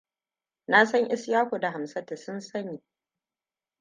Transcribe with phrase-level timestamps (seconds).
[0.67, 2.83] Na san Ishaku da Hamsatu sun sani.